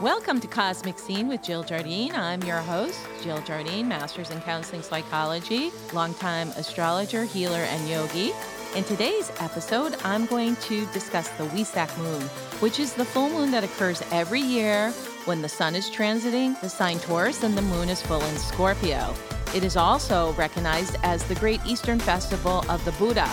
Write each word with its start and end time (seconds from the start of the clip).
Welcome 0.00 0.40
to 0.40 0.46
Cosmic 0.48 0.98
Scene 0.98 1.28
with 1.28 1.42
Jill 1.42 1.62
Jardine. 1.62 2.14
I'm 2.14 2.42
your 2.44 2.60
host, 2.60 2.98
Jill 3.22 3.42
Jardine, 3.42 3.86
Master's 3.86 4.30
in 4.30 4.40
Counseling 4.40 4.80
Psychology, 4.80 5.70
longtime 5.92 6.48
astrologer, 6.56 7.24
healer, 7.24 7.58
and 7.58 7.86
yogi. 7.86 8.32
In 8.74 8.82
today's 8.84 9.30
episode, 9.40 9.96
I'm 10.02 10.24
going 10.24 10.56
to 10.56 10.86
discuss 10.86 11.28
the 11.28 11.44
Wesak 11.48 11.94
moon, 11.98 12.22
which 12.60 12.80
is 12.80 12.94
the 12.94 13.04
full 13.04 13.28
moon 13.28 13.50
that 13.50 13.62
occurs 13.62 14.02
every 14.10 14.40
year 14.40 14.90
when 15.26 15.42
the 15.42 15.50
sun 15.50 15.74
is 15.74 15.90
transiting 15.90 16.58
the 16.62 16.70
sign 16.70 16.98
Taurus 17.00 17.42
and 17.42 17.54
the 17.54 17.60
moon 17.60 17.90
is 17.90 18.00
full 18.00 18.24
in 18.24 18.36
Scorpio. 18.38 19.14
It 19.54 19.64
is 19.64 19.76
also 19.76 20.32
recognized 20.32 20.96
as 21.02 21.24
the 21.24 21.34
Great 21.34 21.60
Eastern 21.66 21.98
Festival 21.98 22.64
of 22.70 22.82
the 22.86 22.92
Buddha. 22.92 23.30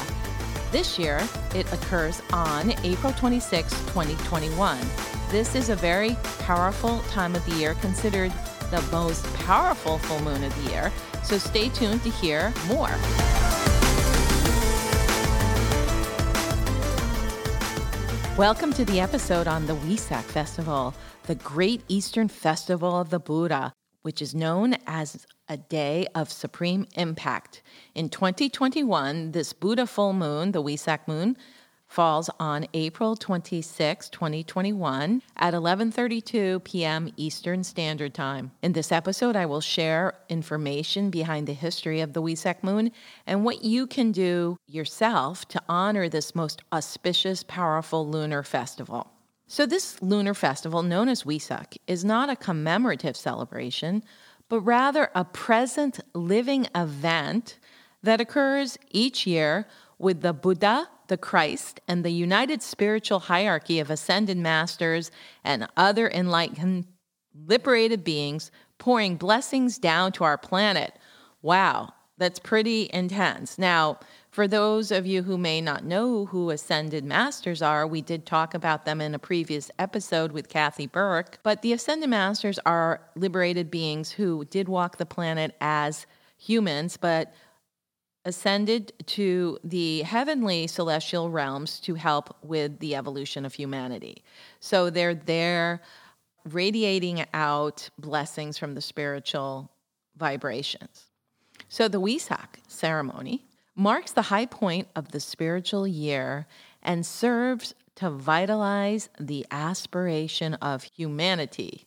This 0.74 1.00
year, 1.00 1.26
it 1.56 1.72
occurs 1.72 2.22
on 2.34 2.74
April 2.84 3.14
26, 3.14 3.72
2021. 3.72 5.17
This 5.30 5.56
is 5.56 5.68
a 5.68 5.76
very 5.76 6.16
powerful 6.40 7.00
time 7.10 7.36
of 7.36 7.46
the 7.46 7.52
year, 7.56 7.74
considered 7.82 8.32
the 8.72 8.82
most 8.94 9.26
powerful 9.34 9.98
full 9.98 10.22
moon 10.22 10.42
of 10.42 10.56
the 10.56 10.72
year. 10.72 10.90
So 11.22 11.38
stay 11.38 11.68
tuned 11.68 12.02
to 12.04 12.10
hear 12.10 12.54
more. 12.70 12.88
Welcome 18.38 18.72
to 18.72 18.86
the 18.86 19.02
episode 19.02 19.50
on 19.50 19.68
the 19.68 19.76
Wesak 19.76 20.24
Festival, 20.24 20.94
the 21.24 21.36
Great 21.36 21.84
Eastern 21.90 22.30
Festival 22.30 22.98
of 22.98 23.10
the 23.10 23.20
Buddha, 23.20 23.74
which 24.04 24.22
is 24.22 24.34
known 24.34 24.78
as 24.88 25.28
a 25.50 25.58
day 25.58 26.08
of 26.16 26.32
supreme 26.32 26.88
impact. 26.96 27.62
In 27.94 28.08
2021, 28.08 29.34
this 29.34 29.52
Buddha 29.52 29.88
full 29.88 30.14
moon, 30.14 30.54
the 30.54 30.64
Wesak 30.64 31.06
moon, 31.06 31.36
falls 31.98 32.30
on 32.40 32.68
April 32.76 33.16
26, 33.16 34.10
2021 34.10 35.20
at 35.36 35.56
11:32 35.56 36.64
p.m. 36.64 37.12
Eastern 37.18 37.64
Standard 37.64 38.14
Time. 38.14 38.52
In 38.62 38.74
this 38.74 38.92
episode, 38.92 39.36
I 39.36 39.48
will 39.48 39.62
share 39.62 40.14
information 40.30 41.10
behind 41.10 41.48
the 41.48 41.54
history 41.54 42.02
of 42.02 42.14
the 42.14 42.22
Wesak 42.22 42.62
moon 42.62 42.92
and 43.26 43.44
what 43.44 43.64
you 43.64 43.88
can 43.88 44.12
do 44.12 44.60
yourself 44.68 45.48
to 45.48 45.60
honor 45.68 46.08
this 46.08 46.36
most 46.36 46.62
auspicious, 46.72 47.42
powerful 47.42 48.08
lunar 48.08 48.44
festival. 48.44 49.10
So 49.48 49.66
this 49.66 50.00
lunar 50.00 50.36
festival 50.36 50.84
known 50.84 51.10
as 51.10 51.24
Wesak 51.24 51.78
is 51.88 52.06
not 52.06 52.30
a 52.30 52.36
commemorative 52.36 53.18
celebration, 53.18 54.04
but 54.50 54.62
rather 54.62 55.10
a 55.16 55.26
present 55.26 56.00
living 56.14 56.68
event 56.76 57.58
that 58.04 58.22
occurs 58.22 58.78
each 58.92 59.26
year 59.26 59.66
with 59.98 60.22
the 60.22 60.34
Buddha 60.34 60.88
the 61.08 61.18
Christ, 61.18 61.80
and 61.88 62.04
the 62.04 62.12
united 62.12 62.62
spiritual 62.62 63.20
hierarchy 63.20 63.80
of 63.80 63.90
ascended 63.90 64.38
masters 64.38 65.12
and 65.44 65.68
other 65.78 66.10
enlightened, 66.10 66.86
liberated 67.46 68.04
beings 68.04 68.52
pouring 68.78 69.16
blessings 69.16 69.78
down 69.78 70.12
to 70.14 70.24
our 70.24 70.38
planet. 70.38 70.94
Wow, 71.42 71.94
that's 72.18 72.40
pretty 72.40 72.90
intense. 72.92 73.58
Now, 73.58 74.00
for 74.32 74.48
those 74.48 74.92
of 74.92 75.08
you 75.08 75.24
who 75.24 75.38
may 75.38 75.62
not 75.62 75.84
know 75.84 76.26
who 76.28 76.52
Ascended 76.52 77.04
Masters 77.04 77.62
are, 77.62 77.88
we 77.88 78.02
did 78.02 78.26
talk 78.26 78.54
about 78.54 78.86
them 78.86 79.02
in 79.02 79.16
a 79.16 79.20
previous 79.20 79.72
episode 79.80 80.32
with 80.32 80.48
Kathy 80.48 80.86
Burke. 80.86 81.40
But 81.42 81.64
the 81.64 81.74
Ascended 81.74 82.10
Masters 82.10 82.60
are 82.66 83.02
liberated 83.16 83.72
beings 83.72 84.12
who 84.12 84.46
did 84.46 84.70
walk 84.70 84.98
the 84.98 85.08
planet 85.08 85.56
as 85.60 86.06
humans, 86.38 86.98
but 86.98 87.34
ascended 88.28 88.92
to 89.08 89.58
the 89.64 90.02
heavenly 90.02 90.68
celestial 90.68 91.30
realms 91.32 91.80
to 91.80 91.96
help 91.96 92.36
with 92.44 92.78
the 92.80 92.94
evolution 92.94 93.46
of 93.46 93.54
humanity. 93.54 94.22
So 94.60 94.90
they're 94.90 95.16
there 95.16 95.82
radiating 96.44 97.26
out 97.34 97.90
blessings 97.98 98.58
from 98.58 98.76
the 98.76 98.82
spiritual 98.82 99.72
vibrations. 100.18 101.06
So 101.70 101.88
the 101.88 102.02
Wesak 102.02 102.60
ceremony 102.68 103.46
marks 103.76 104.12
the 104.12 104.24
high 104.24 104.46
point 104.46 104.88
of 104.96 105.12
the 105.12 105.20
spiritual 105.20 105.88
year 105.88 106.48
and 106.84 107.06
serves 107.06 107.74
to 107.96 108.10
vitalize 108.10 109.10
the 109.20 109.46
aspiration 109.52 110.54
of 110.56 110.84
humanity 110.84 111.87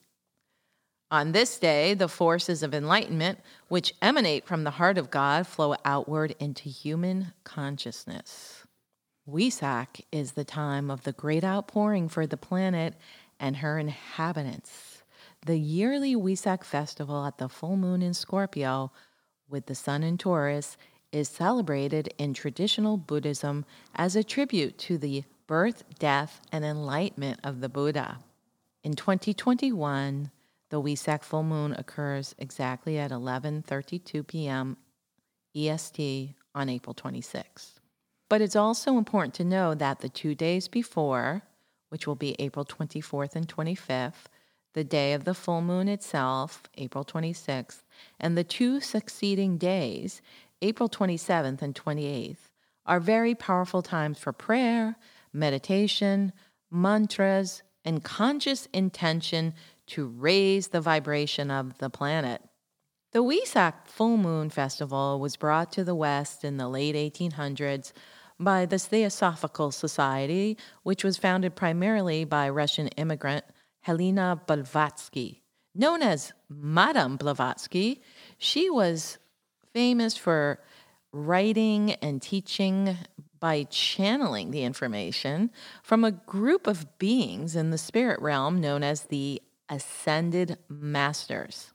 on 1.11 1.33
this 1.33 1.59
day, 1.59 1.93
the 1.93 2.07
forces 2.07 2.63
of 2.63 2.73
enlightenment, 2.73 3.39
which 3.67 3.93
emanate 4.01 4.45
from 4.45 4.63
the 4.63 4.71
heart 4.71 4.97
of 4.97 5.11
God, 5.11 5.45
flow 5.45 5.75
outward 5.83 6.35
into 6.39 6.69
human 6.69 7.33
consciousness. 7.43 8.65
Wesak 9.29 10.01
is 10.11 10.31
the 10.31 10.45
time 10.45 10.89
of 10.89 11.03
the 11.03 11.11
great 11.11 11.43
outpouring 11.43 12.07
for 12.07 12.25
the 12.25 12.37
planet 12.37 12.95
and 13.39 13.57
her 13.57 13.77
inhabitants. 13.77 15.03
The 15.45 15.57
yearly 15.57 16.15
Wesak 16.15 16.63
festival 16.63 17.25
at 17.25 17.37
the 17.37 17.49
full 17.49 17.75
moon 17.75 18.01
in 18.01 18.13
Scorpio, 18.13 18.91
with 19.49 19.65
the 19.65 19.75
sun 19.75 20.03
in 20.03 20.17
Taurus, 20.17 20.77
is 21.11 21.27
celebrated 21.27 22.13
in 22.17 22.33
traditional 22.33 22.95
Buddhism 22.95 23.65
as 23.95 24.15
a 24.15 24.23
tribute 24.23 24.77
to 24.77 24.97
the 24.97 25.25
birth, 25.45 25.83
death, 25.99 26.39
and 26.53 26.63
enlightenment 26.63 27.41
of 27.43 27.59
the 27.59 27.67
Buddha. 27.67 28.19
In 28.83 28.93
2021, 28.93 30.31
the 30.71 30.81
Wesak 30.81 31.21
full 31.21 31.43
moon 31.43 31.75
occurs 31.77 32.33
exactly 32.39 32.97
at 32.97 33.11
11:32 33.11 34.25
p.m. 34.25 34.77
EST 35.53 36.33
on 36.55 36.69
April 36.69 36.93
26. 36.93 37.79
But 38.29 38.41
it's 38.41 38.55
also 38.55 38.97
important 38.97 39.33
to 39.35 39.43
know 39.43 39.75
that 39.75 39.99
the 39.99 40.07
2 40.07 40.33
days 40.33 40.69
before, 40.69 41.43
which 41.89 42.07
will 42.07 42.15
be 42.15 42.37
April 42.39 42.65
24th 42.65 43.35
and 43.35 43.47
25th, 43.47 44.29
the 44.73 44.85
day 44.85 45.11
of 45.11 45.25
the 45.25 45.33
full 45.33 45.61
moon 45.61 45.89
itself, 45.89 46.63
April 46.77 47.03
26th, 47.03 47.83
and 48.17 48.37
the 48.37 48.43
two 48.45 48.79
succeeding 48.79 49.57
days, 49.57 50.21
April 50.61 50.87
27th 50.87 51.61
and 51.61 51.75
28th, 51.75 52.49
are 52.85 53.01
very 53.01 53.35
powerful 53.35 53.81
times 53.81 54.17
for 54.17 54.31
prayer, 54.31 54.95
meditation, 55.33 56.31
mantras, 56.71 57.61
and 57.83 58.05
conscious 58.05 58.69
intention 58.73 59.53
to 59.91 60.07
raise 60.07 60.69
the 60.69 60.79
vibration 60.79 61.51
of 61.51 61.77
the 61.79 61.89
planet. 61.89 62.41
The 63.11 63.23
Wesak 63.23 63.87
Full 63.87 64.15
Moon 64.15 64.49
Festival 64.49 65.19
was 65.19 65.35
brought 65.35 65.73
to 65.73 65.83
the 65.83 65.95
West 65.95 66.45
in 66.45 66.55
the 66.55 66.69
late 66.69 66.95
1800s 66.95 67.91
by 68.39 68.65
the 68.65 68.79
Theosophical 68.79 69.71
Society, 69.71 70.57
which 70.83 71.03
was 71.03 71.17
founded 71.17 71.57
primarily 71.57 72.23
by 72.23 72.47
Russian 72.47 72.87
immigrant 72.89 73.43
Helena 73.81 74.41
Blavatsky. 74.47 75.41
Known 75.75 76.01
as 76.01 76.31
Madame 76.49 77.17
Blavatsky, 77.17 78.01
she 78.37 78.69
was 78.69 79.17
famous 79.73 80.15
for 80.15 80.59
writing 81.11 81.91
and 81.95 82.21
teaching 82.21 82.97
by 83.41 83.63
channeling 83.63 84.51
the 84.51 84.63
information 84.63 85.51
from 85.83 86.05
a 86.05 86.11
group 86.11 86.65
of 86.65 86.97
beings 86.97 87.57
in 87.57 87.71
the 87.71 87.77
spirit 87.77 88.21
realm 88.21 88.61
known 88.61 88.83
as 88.83 89.03
the 89.03 89.41
ascended 89.71 90.57
masters. 90.69 91.71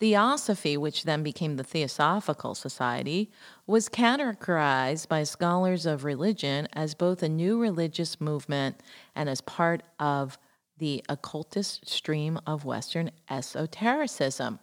Theosophy, 0.00 0.76
which 0.76 1.04
then 1.04 1.22
became 1.22 1.56
the 1.56 1.64
Theosophical 1.64 2.54
Society, 2.54 3.30
was 3.66 3.88
categorized 3.88 5.08
by 5.08 5.22
scholars 5.22 5.86
of 5.86 6.04
religion 6.04 6.68
as 6.72 6.94
both 6.94 7.22
a 7.22 7.28
new 7.28 7.60
religious 7.60 8.20
movement 8.20 8.82
and 9.14 9.28
as 9.28 9.40
part 9.40 9.82
of 9.98 10.38
the 10.78 11.02
occultist 11.08 11.88
stream 11.88 12.38
of 12.46 12.64
Western 12.64 13.10
esotericism. 13.30 14.58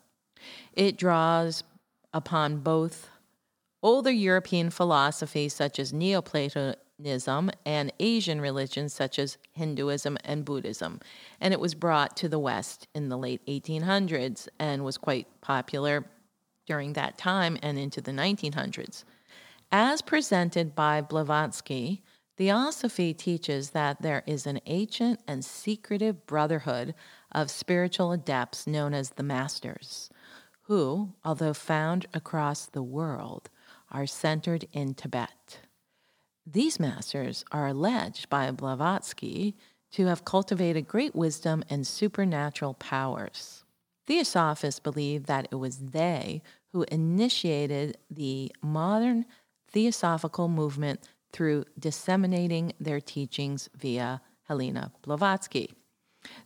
It 0.73 0.97
draws 0.97 1.63
upon 2.13 2.59
both 2.59 3.09
older 3.81 4.11
European 4.11 4.69
philosophies 4.69 5.53
such 5.53 5.79
as 5.79 5.93
Neoplatonism 6.99 7.51
and 7.65 7.91
Asian 7.99 8.39
religions 8.39 8.93
such 8.93 9.17
as 9.17 9.37
Hinduism 9.53 10.17
and 10.23 10.45
Buddhism. 10.45 10.99
And 11.41 11.53
it 11.53 11.59
was 11.59 11.75
brought 11.75 12.15
to 12.17 12.29
the 12.29 12.39
West 12.39 12.87
in 12.93 13.09
the 13.09 13.17
late 13.17 13.45
1800s 13.47 14.47
and 14.59 14.83
was 14.83 14.97
quite 14.97 15.27
popular 15.41 16.05
during 16.65 16.93
that 16.93 17.17
time 17.17 17.57
and 17.61 17.77
into 17.77 17.99
the 17.99 18.11
1900s. 18.11 19.03
As 19.71 20.01
presented 20.01 20.75
by 20.75 21.01
Blavatsky, 21.01 22.03
Theosophy 22.37 23.13
teaches 23.13 23.71
that 23.71 24.01
there 24.01 24.23
is 24.25 24.47
an 24.47 24.59
ancient 24.65 25.19
and 25.27 25.43
secretive 25.43 26.25
brotherhood 26.25 26.95
of 27.31 27.51
spiritual 27.51 28.11
adepts 28.11 28.65
known 28.65 28.93
as 28.93 29.11
the 29.11 29.23
Masters, 29.23 30.09
who, 30.63 31.13
although 31.23 31.53
found 31.53 32.07
across 32.13 32.65
the 32.65 32.81
world, 32.83 33.49
are 33.91 34.07
centered 34.07 34.67
in 34.73 34.93
Tibet. 34.95 35.59
These 36.45 36.79
masters 36.79 37.45
are 37.51 37.67
alleged 37.67 38.29
by 38.29 38.51
Blavatsky 38.51 39.55
to 39.93 40.07
have 40.07 40.25
cultivated 40.25 40.87
great 40.87 41.15
wisdom 41.15 41.63
and 41.69 41.87
supernatural 41.87 42.73
powers. 42.73 43.63
Theosophists 44.05 44.79
believe 44.79 45.27
that 45.27 45.47
it 45.51 45.55
was 45.55 45.77
they 45.77 46.41
who 46.73 46.83
initiated 46.91 47.97
the 48.09 48.51
modern 48.61 49.25
theosophical 49.71 50.49
movement 50.49 51.07
through 51.31 51.65
disseminating 51.79 52.73
their 52.79 52.99
teachings 52.99 53.69
via 53.75 54.21
Helena 54.43 54.91
Blavatsky. 55.01 55.73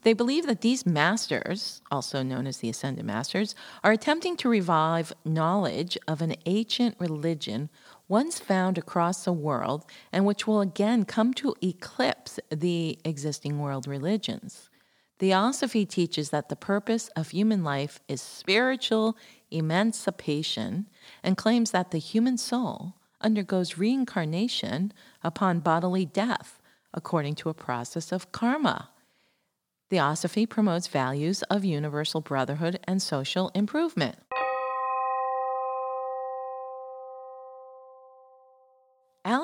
They 0.03 0.13
believe 0.13 0.45
that 0.47 0.61
these 0.61 0.85
masters, 0.85 1.81
also 1.91 2.23
known 2.23 2.47
as 2.47 2.57
the 2.57 2.69
Ascended 2.69 3.05
Masters, 3.05 3.55
are 3.83 3.91
attempting 3.91 4.35
to 4.37 4.49
revive 4.49 5.13
knowledge 5.23 5.97
of 6.07 6.21
an 6.21 6.35
ancient 6.45 6.95
religion 6.99 7.69
once 8.07 8.39
found 8.39 8.77
across 8.77 9.25
the 9.25 9.33
world 9.33 9.85
and 10.11 10.25
which 10.25 10.47
will 10.47 10.61
again 10.61 11.03
come 11.05 11.33
to 11.33 11.55
eclipse 11.61 12.39
the 12.49 12.97
existing 13.03 13.59
world 13.59 13.87
religions. 13.87 14.69
Theosophy 15.19 15.85
teaches 15.85 16.29
that 16.29 16.49
the 16.49 16.55
purpose 16.55 17.09
of 17.15 17.29
human 17.29 17.63
life 17.63 17.99
is 18.07 18.21
spiritual 18.21 19.17
emancipation 19.49 20.87
and 21.23 21.35
claims 21.35 21.71
that 21.71 21.91
the 21.91 21.97
human 21.97 22.37
soul 22.37 22.93
undergoes 23.19 23.77
reincarnation 23.77 24.93
upon 25.23 25.59
bodily 25.59 26.05
death 26.05 26.61
according 26.93 27.35
to 27.35 27.49
a 27.49 27.53
process 27.53 28.11
of 28.11 28.31
karma. 28.31 28.89
Theosophy 29.89 30.45
promotes 30.45 30.87
values 30.87 31.43
of 31.43 31.63
universal 31.63 32.21
brotherhood 32.21 32.79
and 32.83 33.01
social 33.01 33.49
improvement. 33.55 34.17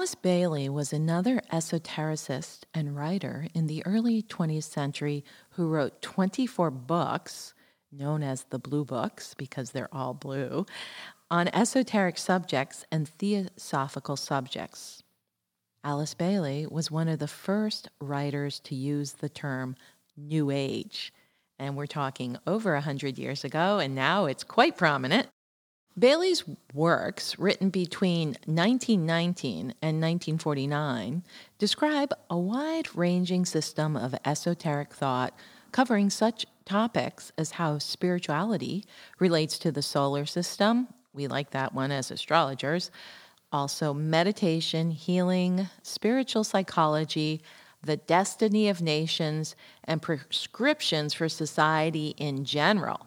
Alice 0.03 0.15
Bailey 0.15 0.67
was 0.67 0.91
another 0.91 1.39
esotericist 1.49 2.63
and 2.73 2.93
writer 2.93 3.47
in 3.53 3.67
the 3.67 3.85
early 3.85 4.21
20th 4.21 4.65
century 4.65 5.23
who 5.51 5.69
wrote 5.69 6.01
24 6.01 6.71
books, 6.71 7.53
known 7.89 8.21
as 8.21 8.43
the 8.49 8.59
Blue 8.59 8.83
Books 8.83 9.33
because 9.33 9.71
they're 9.71 9.87
all 9.93 10.13
blue, 10.13 10.65
on 11.31 11.47
esoteric 11.53 12.17
subjects 12.17 12.83
and 12.91 13.07
theosophical 13.07 14.17
subjects. 14.17 15.03
Alice 15.85 16.15
Bailey 16.15 16.67
was 16.69 16.91
one 16.91 17.07
of 17.07 17.19
the 17.19 17.25
first 17.29 17.87
writers 18.01 18.59
to 18.65 18.75
use 18.75 19.13
the 19.13 19.29
term 19.29 19.73
New 20.17 20.51
Age. 20.51 21.13
And 21.57 21.77
we're 21.77 21.85
talking 21.85 22.35
over 22.45 22.73
a 22.73 22.79
100 22.79 23.17
years 23.17 23.45
ago, 23.45 23.79
and 23.79 23.95
now 23.95 24.25
it's 24.25 24.43
quite 24.43 24.75
prominent. 24.75 25.29
Bailey's 25.97 26.43
works, 26.73 27.37
written 27.37 27.69
between 27.69 28.29
1919 28.45 29.75
and 29.81 30.01
1949, 30.01 31.23
describe 31.59 32.11
a 32.31 32.37
wide 32.37 32.95
ranging 32.95 33.45
system 33.45 33.95
of 33.95 34.15
esoteric 34.25 34.91
thought 34.93 35.33
covering 35.71 36.09
such 36.09 36.45
topics 36.65 37.31
as 37.37 37.51
how 37.51 37.77
spirituality 37.77 38.85
relates 39.19 39.59
to 39.59 39.71
the 39.71 39.81
solar 39.81 40.25
system. 40.25 40.87
We 41.13 41.27
like 41.27 41.51
that 41.51 41.73
one 41.73 41.91
as 41.91 42.09
astrologers. 42.09 42.89
Also, 43.51 43.93
meditation, 43.93 44.89
healing, 44.89 45.69
spiritual 45.83 46.43
psychology, 46.43 47.43
the 47.83 47.97
destiny 47.97 48.67
of 48.67 48.81
nations, 48.81 49.55
and 49.83 50.01
prescriptions 50.01 51.13
for 51.13 51.29
society 51.29 52.15
in 52.17 52.45
general. 52.45 53.05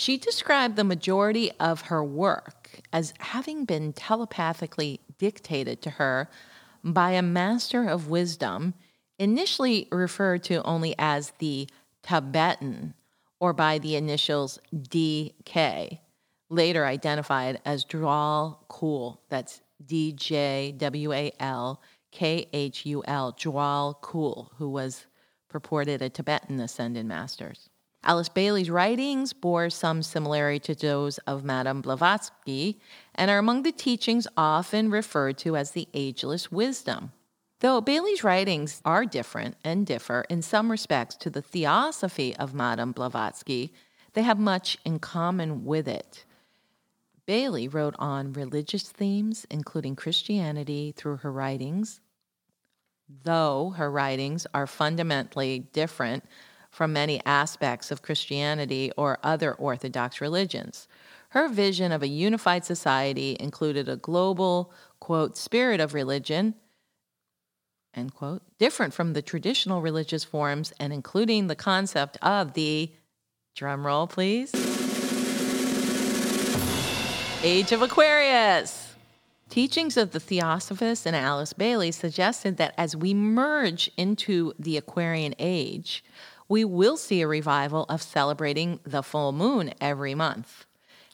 She 0.00 0.16
described 0.16 0.76
the 0.76 0.84
majority 0.84 1.52
of 1.60 1.82
her 1.82 2.02
work 2.02 2.80
as 2.90 3.12
having 3.18 3.66
been 3.66 3.92
telepathically 3.92 5.00
dictated 5.18 5.82
to 5.82 5.90
her 5.90 6.30
by 6.82 7.10
a 7.10 7.20
master 7.20 7.86
of 7.86 8.08
wisdom, 8.08 8.72
initially 9.18 9.88
referred 9.92 10.42
to 10.44 10.62
only 10.62 10.94
as 10.98 11.34
the 11.38 11.68
Tibetan 12.02 12.94
or 13.40 13.52
by 13.52 13.76
the 13.76 13.94
initials 13.94 14.58
DK, 14.74 15.98
later 16.48 16.86
identified 16.86 17.60
as 17.66 17.84
Djwhal 17.84 18.56
Khul. 18.70 19.18
That's 19.28 19.60
D 19.84 20.12
J 20.12 20.72
W 20.78 21.12
A 21.12 21.30
L 21.38 21.82
K 22.10 22.46
H 22.54 22.86
U 22.86 23.02
L, 23.06 23.34
Djwhal 23.34 24.00
Khul, 24.00 24.48
who 24.56 24.70
was 24.70 25.04
purported 25.50 26.00
a 26.00 26.08
Tibetan 26.08 26.58
ascended 26.58 27.04
masters. 27.04 27.69
Alice 28.02 28.30
Bailey's 28.30 28.70
writings 28.70 29.32
bore 29.32 29.68
some 29.68 30.02
similarity 30.02 30.58
to 30.58 30.74
those 30.74 31.18
of 31.18 31.44
Madame 31.44 31.82
Blavatsky 31.82 32.80
and 33.14 33.30
are 33.30 33.38
among 33.38 33.62
the 33.62 33.72
teachings 33.72 34.26
often 34.36 34.90
referred 34.90 35.36
to 35.38 35.56
as 35.56 35.72
the 35.72 35.86
ageless 35.92 36.50
wisdom. 36.50 37.12
Though 37.60 37.82
Bailey's 37.82 38.24
writings 38.24 38.80
are 38.86 39.04
different 39.04 39.56
and 39.62 39.86
differ 39.86 40.24
in 40.30 40.40
some 40.40 40.70
respects 40.70 41.14
to 41.16 41.30
the 41.30 41.42
theosophy 41.42 42.34
of 42.36 42.54
Madame 42.54 42.92
Blavatsky, 42.92 43.74
they 44.14 44.22
have 44.22 44.38
much 44.38 44.78
in 44.84 44.98
common 44.98 45.66
with 45.66 45.86
it. 45.86 46.24
Bailey 47.26 47.68
wrote 47.68 47.94
on 47.98 48.32
religious 48.32 48.84
themes, 48.84 49.46
including 49.50 49.94
Christianity, 49.94 50.92
through 50.96 51.18
her 51.18 51.30
writings, 51.30 52.00
though 53.24 53.74
her 53.76 53.90
writings 53.90 54.46
are 54.54 54.66
fundamentally 54.66 55.58
different 55.58 56.24
from 56.70 56.92
many 56.92 57.20
aspects 57.26 57.90
of 57.90 58.02
Christianity 58.02 58.92
or 58.96 59.18
other 59.22 59.52
Orthodox 59.54 60.20
religions. 60.20 60.88
Her 61.30 61.48
vision 61.48 61.92
of 61.92 62.02
a 62.02 62.08
unified 62.08 62.64
society 62.64 63.36
included 63.38 63.88
a 63.88 63.96
global, 63.96 64.72
quote, 64.98 65.36
spirit 65.36 65.80
of 65.80 65.94
religion, 65.94 66.54
end 67.94 68.14
quote, 68.14 68.42
different 68.58 68.94
from 68.94 69.12
the 69.12 69.22
traditional 69.22 69.80
religious 69.80 70.24
forms 70.24 70.72
and 70.80 70.92
including 70.92 71.46
the 71.46 71.56
concept 71.56 72.16
of 72.22 72.54
the, 72.54 72.92
drum 73.54 73.86
roll 73.86 74.06
please, 74.06 74.52
Age 77.42 77.72
of 77.72 77.80
Aquarius. 77.80 78.94
Teachings 79.48 79.96
of 79.96 80.10
the 80.10 80.20
Theosophists 80.20 81.06
and 81.06 81.16
Alice 81.16 81.54
Bailey 81.54 81.90
suggested 81.90 82.58
that 82.58 82.74
as 82.76 82.94
we 82.94 83.14
merge 83.14 83.90
into 83.96 84.52
the 84.58 84.76
Aquarian 84.76 85.34
age, 85.38 86.04
we 86.50 86.64
will 86.64 86.96
see 86.96 87.22
a 87.22 87.28
revival 87.28 87.86
of 87.88 88.02
celebrating 88.02 88.80
the 88.82 89.04
full 89.04 89.30
moon 89.30 89.72
every 89.80 90.16
month 90.16 90.66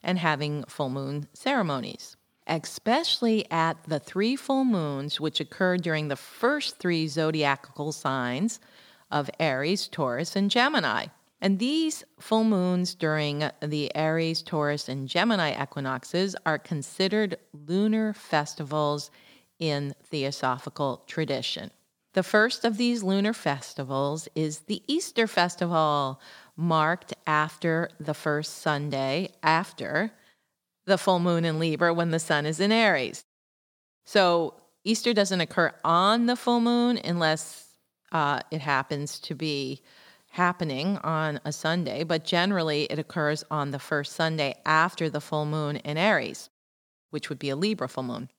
and 0.02 0.18
having 0.18 0.64
full 0.64 0.88
moon 0.88 1.28
ceremonies, 1.34 2.16
especially 2.46 3.48
at 3.50 3.76
the 3.84 3.98
three 3.98 4.34
full 4.34 4.64
moons 4.64 5.20
which 5.20 5.38
occur 5.38 5.76
during 5.76 6.08
the 6.08 6.16
first 6.16 6.78
three 6.78 7.06
zodiacal 7.06 7.92
signs 7.92 8.60
of 9.10 9.28
Aries, 9.38 9.88
Taurus, 9.88 10.36
and 10.36 10.50
Gemini. 10.50 11.08
And 11.38 11.58
these 11.58 12.02
full 12.18 12.44
moons 12.44 12.94
during 12.94 13.50
the 13.60 13.94
Aries, 13.94 14.42
Taurus, 14.42 14.88
and 14.88 15.06
Gemini 15.06 15.62
equinoxes 15.62 16.34
are 16.46 16.58
considered 16.58 17.36
lunar 17.52 18.14
festivals 18.14 19.10
in 19.58 19.94
theosophical 20.02 21.02
tradition. 21.06 21.70
The 22.16 22.22
first 22.22 22.64
of 22.64 22.78
these 22.78 23.02
lunar 23.02 23.34
festivals 23.34 24.26
is 24.34 24.60
the 24.60 24.82
Easter 24.86 25.26
Festival, 25.26 26.18
marked 26.56 27.12
after 27.26 27.90
the 28.00 28.14
first 28.14 28.62
Sunday 28.62 29.32
after 29.42 30.12
the 30.86 30.96
full 30.96 31.18
moon 31.18 31.44
in 31.44 31.58
Libra 31.58 31.92
when 31.92 32.12
the 32.12 32.18
sun 32.18 32.46
is 32.46 32.58
in 32.58 32.72
Aries. 32.72 33.22
So 34.06 34.54
Easter 34.82 35.12
doesn't 35.12 35.42
occur 35.42 35.74
on 35.84 36.24
the 36.24 36.36
full 36.36 36.60
moon 36.60 36.98
unless 37.04 37.76
uh, 38.12 38.40
it 38.50 38.62
happens 38.62 39.18
to 39.18 39.34
be 39.34 39.82
happening 40.30 40.96
on 41.04 41.38
a 41.44 41.52
Sunday, 41.52 42.02
but 42.02 42.24
generally 42.24 42.84
it 42.84 42.98
occurs 42.98 43.44
on 43.50 43.72
the 43.72 43.78
first 43.78 44.14
Sunday 44.14 44.54
after 44.64 45.10
the 45.10 45.20
full 45.20 45.44
moon 45.44 45.76
in 45.76 45.98
Aries, 45.98 46.48
which 47.10 47.28
would 47.28 47.38
be 47.38 47.50
a 47.50 47.56
Libra 47.56 47.90
full 47.90 48.04
moon. 48.04 48.30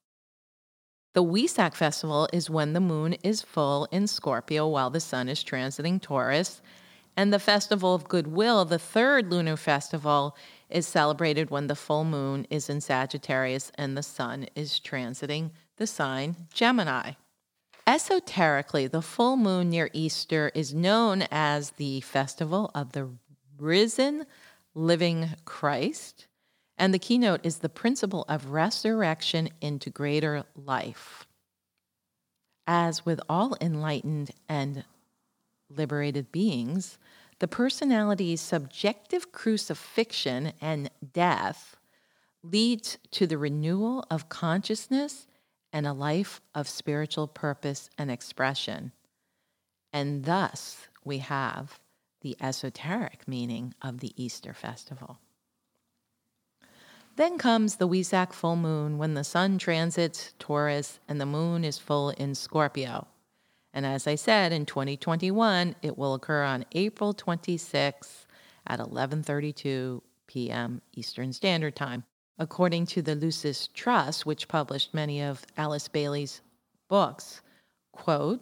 The 1.17 1.23
Wesak 1.23 1.73
festival 1.73 2.29
is 2.31 2.47
when 2.47 2.73
the 2.73 2.79
moon 2.79 3.13
is 3.23 3.41
full 3.41 3.87
in 3.89 4.05
Scorpio 4.05 4.67
while 4.67 4.91
the 4.91 4.99
sun 4.99 5.27
is 5.29 5.43
transiting 5.43 5.99
Taurus. 5.99 6.61
And 7.15 7.33
the 7.33 7.39
Festival 7.39 7.95
of 7.95 8.07
Goodwill, 8.07 8.65
the 8.65 8.77
third 8.77 9.31
lunar 9.31 9.57
festival, 9.57 10.37
is 10.69 10.85
celebrated 10.85 11.49
when 11.49 11.65
the 11.65 11.75
full 11.75 12.03
moon 12.03 12.45
is 12.51 12.69
in 12.69 12.81
Sagittarius 12.81 13.71
and 13.79 13.97
the 13.97 14.03
sun 14.03 14.45
is 14.55 14.79
transiting 14.79 15.49
the 15.77 15.87
sign 15.87 16.35
Gemini. 16.53 17.13
Esoterically, 17.87 18.85
the 18.85 19.01
full 19.01 19.37
moon 19.37 19.71
near 19.71 19.89
Easter 19.93 20.51
is 20.53 20.75
known 20.75 21.23
as 21.31 21.71
the 21.71 22.01
Festival 22.01 22.69
of 22.75 22.91
the 22.91 23.09
Risen 23.57 24.27
Living 24.75 25.29
Christ. 25.45 26.26
And 26.77 26.93
the 26.93 26.99
keynote 26.99 27.41
is 27.43 27.57
the 27.57 27.69
principle 27.69 28.25
of 28.29 28.51
resurrection 28.51 29.49
into 29.61 29.89
greater 29.89 30.43
life. 30.55 31.25
As 32.67 33.05
with 33.05 33.19
all 33.27 33.55
enlightened 33.59 34.31
and 34.47 34.83
liberated 35.69 36.31
beings, 36.31 36.97
the 37.39 37.47
personality's 37.47 38.41
subjective 38.41 39.31
crucifixion 39.31 40.53
and 40.61 40.89
death 41.13 41.75
leads 42.43 42.97
to 43.11 43.27
the 43.27 43.37
renewal 43.37 44.05
of 44.09 44.29
consciousness 44.29 45.27
and 45.73 45.85
a 45.85 45.93
life 45.93 46.41
of 46.55 46.67
spiritual 46.67 47.27
purpose 47.27 47.89
and 47.97 48.09
expression. 48.09 48.91
And 49.91 50.25
thus 50.25 50.87
we 51.03 51.19
have 51.19 51.79
the 52.21 52.37
esoteric 52.41 53.27
meaning 53.27 53.73
of 53.81 53.99
the 53.99 54.11
Easter 54.21 54.53
festival. 54.53 55.19
Then 57.17 57.39
comes 57.39 57.77
the 57.77 57.87
Wesak 57.87 58.31
full 58.31 58.55
moon 58.55 58.99
when 58.99 59.15
the 59.15 59.23
sun 59.23 59.57
transits 59.57 60.35
Taurus 60.37 60.99
and 61.07 61.19
the 61.19 61.25
moon 61.25 61.63
is 61.63 61.79
full 61.79 62.11
in 62.11 62.35
Scorpio. 62.35 63.07
And 63.73 63.87
as 63.87 64.05
I 64.05 64.13
said, 64.13 64.51
in 64.51 64.67
2021, 64.67 65.75
it 65.81 65.97
will 65.97 66.13
occur 66.13 66.43
on 66.43 66.65
April 66.73 67.15
26th 67.15 68.27
at 68.67 68.79
11:32 68.79 70.01
p.m. 70.27 70.83
Eastern 70.93 71.33
Standard 71.33 71.75
Time. 71.75 72.03
According 72.37 72.85
to 72.87 73.01
the 73.01 73.15
Lucis 73.15 73.67
Trust, 73.73 74.27
which 74.27 74.47
published 74.47 74.93
many 74.93 75.23
of 75.23 75.43
Alice 75.57 75.87
Bailey's 75.87 76.41
books, 76.87 77.41
quote, 77.93 78.41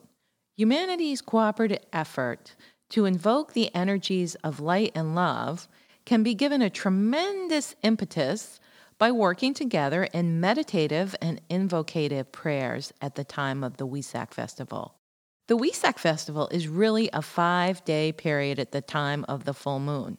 humanity's 0.58 1.22
cooperative 1.22 1.86
effort 1.94 2.56
to 2.90 3.06
invoke 3.06 3.54
the 3.54 3.74
energies 3.74 4.36
of 4.44 4.60
light 4.60 4.92
and 4.96 5.16
love 5.16 5.70
can 6.06 6.24
be 6.24 6.36
given 6.36 6.62
a 6.62 6.70
tremendous 6.70 7.76
impetus 7.82 8.60
by 8.98 9.12
working 9.12 9.54
together 9.54 10.06
in 10.06 10.40
meditative 10.40 11.16
and 11.22 11.42
invocative 11.50 12.32
prayers 12.32 12.94
at 13.02 13.16
the 13.16 13.24
time 13.24 13.64
of 13.64 13.78
the 13.78 13.88
Wesak 13.88 14.34
Festival. 14.34 14.96
The 15.48 15.58
Wesak 15.58 16.00
Festival 16.00 16.48
is 16.50 16.68
really 16.68 17.10
a 17.12 17.22
five 17.22 17.84
day 17.86 18.12
period 18.12 18.60
at 18.60 18.72
the 18.72 18.82
time 18.82 19.26
of 19.28 19.44
the 19.44 19.54
full 19.54 19.80
moon. 19.80 20.18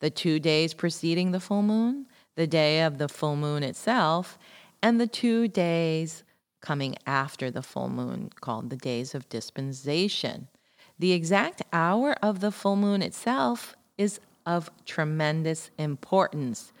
The 0.00 0.10
two 0.10 0.40
days 0.40 0.74
preceding 0.74 1.30
the 1.30 1.40
full 1.40 1.62
moon, 1.62 2.06
the 2.36 2.46
day 2.46 2.82
of 2.82 2.98
the 2.98 3.08
full 3.08 3.36
moon 3.36 3.62
itself, 3.62 4.38
and 4.82 5.00
the 5.00 5.06
two 5.06 5.48
days 5.48 6.22
coming 6.60 6.96
after 7.06 7.50
the 7.50 7.62
full 7.62 7.88
moon, 7.88 8.30
called 8.40 8.70
the 8.70 8.76
days 8.76 9.14
of 9.14 9.28
dispensation. 9.28 10.48
The 10.98 11.12
exact 11.12 11.62
hour 11.72 12.16
of 12.22 12.40
the 12.40 12.50
full 12.50 12.76
moon 12.76 13.02
itself 13.02 13.76
is 13.96 14.20
of 14.48 14.70
tremendous 14.86 15.70
importance. 15.78 16.72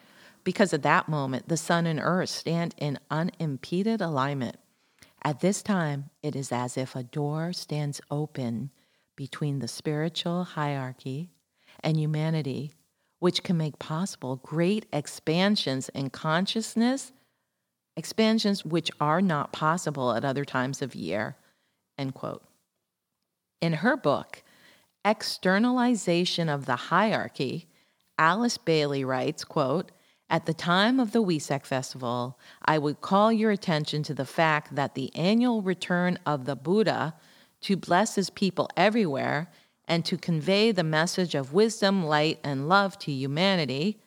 Because 0.42 0.72
at 0.72 0.82
that 0.82 1.08
moment, 1.08 1.48
the 1.48 1.58
sun 1.58 1.86
and 1.86 2.00
earth 2.02 2.30
stand 2.30 2.74
in 2.78 2.98
unimpeded 3.10 4.00
alignment. 4.00 4.56
At 5.22 5.40
this 5.40 5.62
time, 5.62 6.08
it 6.22 6.34
is 6.34 6.50
as 6.50 6.78
if 6.78 6.96
a 6.96 7.02
door 7.02 7.52
stands 7.52 8.00
open 8.10 8.70
between 9.14 9.58
the 9.58 9.68
spiritual 9.68 10.44
hierarchy 10.44 11.30
and 11.80 11.98
humanity, 11.98 12.72
which 13.18 13.42
can 13.42 13.58
make 13.58 13.78
possible 13.78 14.36
great 14.36 14.86
expansions 14.92 15.90
in 15.90 16.08
consciousness, 16.08 17.12
expansions 17.96 18.64
which 18.64 18.90
are 19.00 19.20
not 19.20 19.52
possible 19.52 20.14
at 20.14 20.24
other 20.24 20.44
times 20.44 20.80
of 20.80 20.94
year. 20.94 21.36
End 21.98 22.14
quote. 22.14 22.44
In 23.60 23.74
her 23.74 23.96
book, 23.96 24.42
Externalization 25.08 26.50
of 26.50 26.66
the 26.66 26.76
Hierarchy, 26.76 27.66
Alice 28.18 28.58
Bailey 28.58 29.04
writes, 29.04 29.42
quote, 29.42 29.90
at 30.28 30.44
the 30.44 30.52
time 30.52 31.00
of 31.00 31.12
the 31.12 31.22
Wesak 31.22 31.64
Festival, 31.64 32.38
I 32.62 32.76
would 32.76 33.00
call 33.00 33.32
your 33.32 33.50
attention 33.50 34.02
to 34.02 34.12
the 34.12 34.26
fact 34.26 34.74
that 34.74 34.94
the 34.94 35.10
annual 35.16 35.62
return 35.62 36.18
of 36.26 36.44
the 36.44 36.56
Buddha 36.56 37.14
to 37.62 37.74
bless 37.74 38.16
his 38.16 38.28
people 38.28 38.68
everywhere 38.76 39.50
and 39.86 40.04
to 40.04 40.18
convey 40.18 40.72
the 40.72 40.84
message 40.84 41.34
of 41.34 41.54
wisdom, 41.54 42.04
light, 42.04 42.38
and 42.44 42.68
love 42.68 42.98
to 42.98 43.10
humanity, 43.10 44.02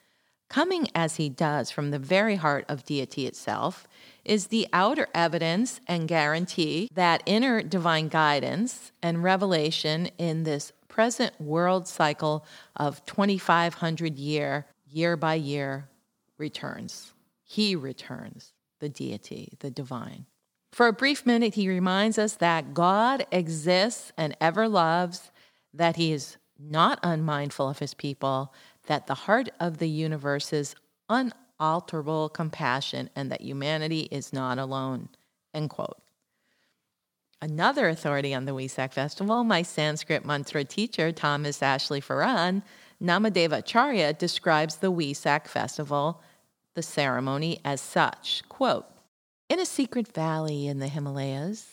coming 0.48 0.86
as 0.94 1.16
he 1.16 1.28
does 1.28 1.72
from 1.72 1.90
the 1.90 1.98
very 1.98 2.36
heart 2.36 2.64
of 2.68 2.84
deity 2.84 3.26
itself, 3.26 3.88
is 4.24 4.46
the 4.46 4.68
outer 4.72 5.08
evidence 5.12 5.80
and 5.88 6.06
guarantee 6.06 6.88
that 6.94 7.24
inner 7.26 7.60
divine 7.60 8.06
guidance 8.06 8.92
and 9.02 9.24
revelation 9.24 10.08
in 10.16 10.44
this 10.44 10.72
present 10.92 11.40
world 11.40 11.88
cycle 11.88 12.44
of 12.76 13.04
2500 13.06 14.18
year 14.18 14.66
year 14.86 15.16
by 15.16 15.34
year 15.34 15.88
returns. 16.36 17.14
He 17.42 17.74
returns, 17.74 18.52
the 18.78 18.90
deity, 18.90 19.56
the 19.60 19.70
divine. 19.70 20.26
For 20.70 20.86
a 20.86 20.92
brief 20.92 21.24
minute, 21.24 21.54
he 21.54 21.66
reminds 21.66 22.18
us 22.18 22.34
that 22.34 22.74
God 22.74 23.26
exists 23.32 24.12
and 24.18 24.36
ever 24.38 24.68
loves, 24.68 25.30
that 25.72 25.96
he 25.96 26.12
is 26.12 26.36
not 26.58 27.00
unmindful 27.02 27.70
of 27.70 27.78
his 27.78 27.94
people, 27.94 28.52
that 28.86 29.06
the 29.06 29.14
heart 29.14 29.48
of 29.58 29.78
the 29.78 29.88
universe 29.88 30.52
is 30.52 30.74
unalterable 31.08 32.28
compassion, 32.28 33.08
and 33.16 33.30
that 33.30 33.40
humanity 33.40 34.08
is 34.10 34.30
not 34.30 34.58
alone. 34.58 35.08
End 35.54 35.70
quote. 35.70 36.01
Another 37.42 37.88
authority 37.88 38.32
on 38.34 38.44
the 38.44 38.54
Wesak 38.54 38.92
Festival, 38.92 39.42
my 39.42 39.62
Sanskrit 39.62 40.24
mantra 40.24 40.62
teacher, 40.62 41.10
Thomas 41.10 41.60
Ashley 41.60 42.00
Farrand, 42.00 42.62
Namadeva 43.02 43.58
Acharya, 43.58 44.12
describes 44.12 44.76
the 44.76 44.92
Wesak 44.92 45.48
Festival 45.48 46.22
the 46.74 46.84
ceremony 46.84 47.58
as 47.64 47.80
such. 47.80 48.44
Quote 48.48 48.86
In 49.48 49.58
a 49.58 49.66
secret 49.66 50.06
valley 50.06 50.68
in 50.68 50.78
the 50.78 50.86
Himalayas, 50.86 51.66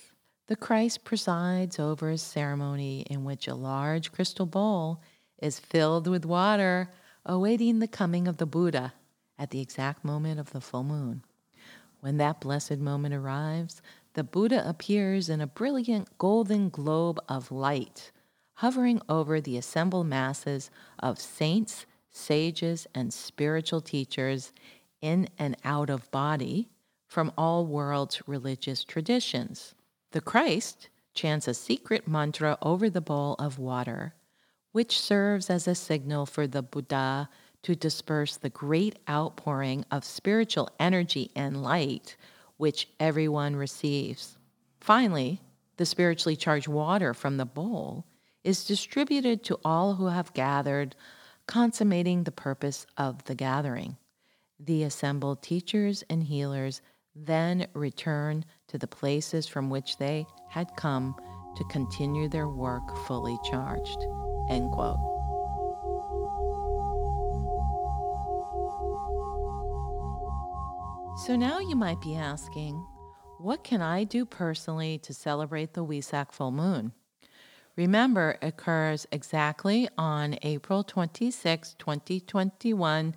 the 0.48 0.56
Christ 0.56 1.04
presides 1.04 1.78
over 1.78 2.10
a 2.10 2.18
ceremony 2.18 3.02
in 3.02 3.24
which 3.24 3.48
a 3.48 3.54
large 3.54 4.12
crystal 4.12 4.48
bowl 4.48 5.04
is 5.40 5.60
filled 5.60 6.08
with 6.08 6.26
water, 6.26 6.90
awaiting 7.28 7.78
the 7.78 7.88
coming 7.88 8.28
of 8.28 8.38
the 8.38 8.48
Buddha 8.48 8.94
at 9.38 9.52
the 9.52 9.62
exact 9.62 10.04
moment 10.04 10.40
of 10.40 10.52
the 10.52 10.62
full 10.62 10.84
moon. 10.84 11.22
When 12.02 12.18
that 12.18 12.42
blessed 12.42 12.80
moment 12.80 13.14
arrives, 13.14 13.84
the 14.20 14.24
Buddha 14.26 14.68
appears 14.68 15.30
in 15.30 15.40
a 15.40 15.48
brilliant 15.48 16.18
golden 16.18 16.68
globe 16.68 17.22
of 17.30 17.54
light, 17.54 18.12
hovering 18.56 19.02
over 19.08 19.40
the 19.40 19.56
assembled 19.56 20.08
masses 20.08 20.70
of 21.00 21.22
saints, 21.22 21.86
sages, 22.10 22.86
and 22.94 23.14
spiritual 23.14 23.80
teachers 23.80 24.52
in 25.00 25.30
and 25.38 25.56
out 25.64 25.90
of 25.90 26.12
body 26.12 26.68
from 27.08 27.32
all 27.38 27.66
world's 27.66 28.22
religious 28.28 28.84
traditions. 28.84 29.74
The 30.12 30.20
Christ 30.20 30.90
chants 31.14 31.48
a 31.48 31.54
secret 31.54 32.06
mantra 32.06 32.58
over 32.62 32.90
the 32.90 33.00
bowl 33.00 33.38
of 33.40 33.58
water, 33.58 34.16
which 34.74 35.00
serves 35.00 35.50
as 35.50 35.66
a 35.66 35.74
signal 35.74 36.26
for 36.26 36.46
the 36.46 36.62
Buddha 36.62 37.30
to 37.64 37.74
disperse 37.74 38.36
the 38.36 38.50
great 38.50 39.00
outpouring 39.10 39.86
of 39.90 40.04
spiritual 40.04 40.70
energy 40.78 41.32
and 41.38 41.64
light 41.64 42.18
which 42.60 42.90
everyone 43.00 43.56
receives. 43.56 44.38
Finally, 44.82 45.40
the 45.78 45.86
spiritually 45.86 46.36
charged 46.36 46.68
water 46.68 47.14
from 47.14 47.38
the 47.38 47.46
bowl 47.46 48.06
is 48.44 48.66
distributed 48.66 49.46
to 49.46 49.58
all 49.64 49.96
who 49.96 50.08
have 50.08 50.34
gathered, 50.34 50.94
consummating 51.48 52.26
the 52.26 52.34
purpose 52.34 52.86
of 52.98 53.24
the 53.24 53.34
gathering. 53.34 53.96
The 54.60 54.84
assembled 54.84 55.42
teachers 55.42 56.04
and 56.10 56.22
healers 56.22 56.82
then 57.16 57.68
return 57.74 58.44
to 58.68 58.78
the 58.78 58.88
places 58.88 59.48
from 59.48 59.70
which 59.70 59.98
they 59.98 60.26
had 60.50 60.76
come 60.76 61.16
to 61.56 61.64
continue 61.66 62.28
their 62.28 62.50
work 62.50 62.94
fully 63.08 63.38
charged. 63.50 64.06
End 64.50 64.70
quote. 64.74 65.19
So 71.26 71.36
now 71.36 71.60
you 71.60 71.76
might 71.76 72.00
be 72.00 72.16
asking, 72.16 72.76
what 73.40 73.62
can 73.62 73.82
I 73.82 74.06
do 74.06 74.24
personally 74.24 74.98
to 75.00 75.14
celebrate 75.14 75.74
the 75.74 75.84
Wesak 75.86 76.32
full 76.32 76.52
moon? 76.52 76.94
Remember, 77.76 78.38
it 78.42 78.48
occurs 78.48 79.06
exactly 79.12 79.90
on 79.98 80.38
April 80.44 80.82
26, 80.82 81.76
2021 81.78 83.16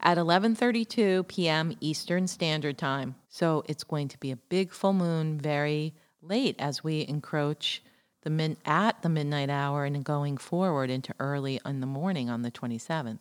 at 0.00 0.18
11:32 0.18 1.28
p.m. 1.28 1.72
Eastern 1.80 2.26
Standard 2.26 2.76
Time. 2.76 3.14
So 3.28 3.62
it's 3.68 3.84
going 3.84 4.08
to 4.08 4.18
be 4.18 4.32
a 4.32 4.36
big 4.36 4.72
full 4.72 4.92
moon 4.92 5.38
very 5.38 5.94
late 6.20 6.56
as 6.58 6.82
we 6.82 7.06
encroach 7.06 7.82
the 8.22 8.30
min- 8.30 8.56
at 8.64 9.00
the 9.02 9.08
midnight 9.08 9.48
hour 9.48 9.84
and 9.84 10.04
going 10.04 10.38
forward 10.38 10.90
into 10.90 11.14
early 11.20 11.60
in 11.64 11.80
the 11.80 11.86
morning 11.86 12.28
on 12.28 12.42
the 12.42 12.50
27th. 12.50 13.20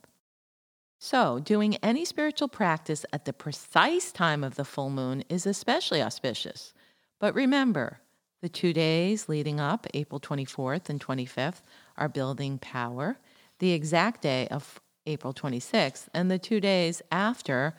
So, 1.06 1.38
doing 1.38 1.76
any 1.84 2.06
spiritual 2.06 2.48
practice 2.48 3.06
at 3.12 3.26
the 3.26 3.34
precise 3.34 4.14
time 4.14 4.42
of 4.42 4.56
the 4.56 4.64
full 4.64 4.90
moon 4.90 5.26
is 5.28 5.46
especially 5.46 6.02
auspicious. 6.02 6.74
But 7.20 7.36
remember, 7.36 8.00
the 8.42 8.48
two 8.48 8.72
days 8.72 9.28
leading 9.28 9.60
up, 9.60 9.86
April 9.94 10.22
24th 10.22 10.88
and 10.88 11.06
25th, 11.06 11.62
are 11.98 12.08
building 12.08 12.58
power. 12.58 13.18
The 13.60 13.74
exact 13.74 14.22
day 14.22 14.48
of 14.48 14.80
April 15.06 15.34
26th, 15.34 16.08
and 16.14 16.32
the 16.32 16.40
two 16.40 16.62
days 16.62 17.02
after, 17.12 17.76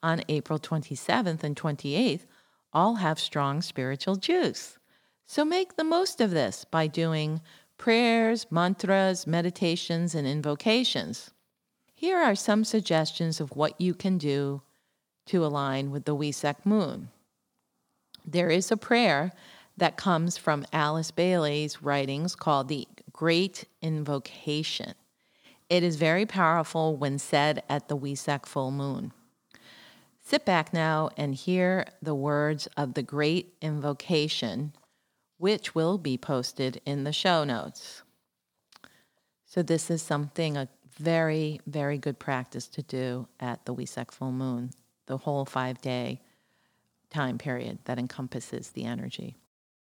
on 0.00 0.22
April 0.28 0.60
27th 0.60 1.42
and 1.42 1.56
28th, 1.56 2.26
all 2.72 2.94
have 2.94 3.18
strong 3.18 3.62
spiritual 3.62 4.14
juice. 4.14 4.78
So 5.26 5.44
make 5.44 5.74
the 5.74 5.82
most 5.82 6.20
of 6.20 6.30
this 6.30 6.64
by 6.70 6.86
doing 6.86 7.40
prayers, 7.78 8.46
mantras, 8.48 9.26
meditations, 9.26 10.14
and 10.14 10.24
invocations. 10.24 11.32
Here 12.00 12.18
are 12.18 12.34
some 12.34 12.64
suggestions 12.64 13.42
of 13.42 13.54
what 13.54 13.78
you 13.78 13.92
can 13.92 14.16
do 14.16 14.62
to 15.26 15.44
align 15.44 15.90
with 15.90 16.06
the 16.06 16.16
Wesak 16.16 16.64
moon. 16.64 17.10
There 18.24 18.48
is 18.48 18.72
a 18.72 18.78
prayer 18.78 19.32
that 19.76 19.98
comes 19.98 20.38
from 20.38 20.64
Alice 20.72 21.10
Bailey's 21.10 21.82
writings 21.82 22.34
called 22.34 22.68
the 22.68 22.88
Great 23.12 23.66
Invocation. 23.82 24.94
It 25.68 25.82
is 25.82 25.96
very 25.96 26.24
powerful 26.24 26.96
when 26.96 27.18
said 27.18 27.62
at 27.68 27.88
the 27.88 27.98
Wesak 27.98 28.46
full 28.46 28.70
moon. 28.70 29.12
Sit 30.22 30.46
back 30.46 30.72
now 30.72 31.10
and 31.18 31.34
hear 31.34 31.84
the 32.00 32.14
words 32.14 32.66
of 32.78 32.94
the 32.94 33.02
great 33.02 33.52
invocation, 33.60 34.72
which 35.36 35.74
will 35.74 35.98
be 35.98 36.16
posted 36.16 36.80
in 36.86 37.04
the 37.04 37.12
show 37.12 37.44
notes. 37.44 38.00
So, 39.44 39.62
this 39.62 39.90
is 39.90 40.00
something, 40.00 40.56
a 40.56 40.68
very, 40.98 41.60
very 41.66 41.98
good 41.98 42.18
practice 42.18 42.66
to 42.68 42.82
do 42.82 43.28
at 43.38 43.64
the 43.64 43.74
Wesak 43.74 44.10
full 44.10 44.32
moon, 44.32 44.70
the 45.06 45.18
whole 45.18 45.44
five 45.44 45.80
day 45.80 46.20
time 47.10 47.38
period 47.38 47.78
that 47.84 47.98
encompasses 47.98 48.70
the 48.70 48.84
energy. 48.84 49.36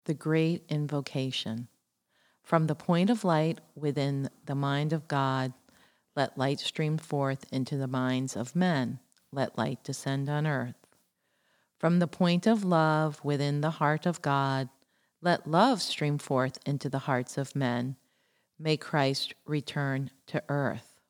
The 0.04 0.14
great 0.14 0.64
invocation. 0.68 1.68
From 2.42 2.66
the 2.66 2.74
point 2.74 3.10
of 3.10 3.24
light 3.24 3.60
within 3.76 4.28
the 4.46 4.54
mind 4.54 4.92
of 4.92 5.06
God, 5.06 5.52
let 6.16 6.36
light 6.36 6.60
stream 6.60 6.98
forth 6.98 7.46
into 7.52 7.76
the 7.76 7.86
minds 7.86 8.36
of 8.36 8.56
men. 8.56 8.98
Let 9.30 9.56
light 9.56 9.82
descend 9.84 10.28
on 10.28 10.46
earth. 10.46 10.74
From 11.78 11.98
the 11.98 12.06
point 12.06 12.46
of 12.46 12.64
love 12.64 13.20
within 13.24 13.60
the 13.60 13.70
heart 13.70 14.06
of 14.06 14.22
God, 14.22 14.68
let 15.20 15.46
love 15.46 15.80
stream 15.80 16.18
forth 16.18 16.58
into 16.66 16.88
the 16.88 17.00
hearts 17.00 17.38
of 17.38 17.56
men. 17.56 17.96
May 18.62 18.76
Christ 18.76 19.34
return 19.44 20.12
to 20.28 20.40
earth. 20.48 21.00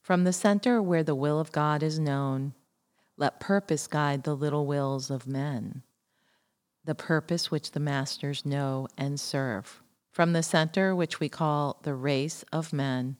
From 0.00 0.24
the 0.24 0.32
center 0.32 0.82
where 0.82 1.04
the 1.04 1.14
will 1.14 1.38
of 1.38 1.52
God 1.52 1.84
is 1.84 2.00
known, 2.00 2.52
let 3.16 3.38
purpose 3.38 3.86
guide 3.86 4.24
the 4.24 4.34
little 4.34 4.66
wills 4.66 5.08
of 5.08 5.24
men, 5.24 5.84
the 6.84 6.96
purpose 6.96 7.48
which 7.48 7.70
the 7.70 7.80
masters 7.80 8.44
know 8.44 8.88
and 8.98 9.20
serve. 9.20 9.84
From 10.10 10.32
the 10.32 10.42
center 10.42 10.96
which 10.96 11.20
we 11.20 11.28
call 11.28 11.78
the 11.84 11.94
race 11.94 12.44
of 12.52 12.72
men, 12.72 13.18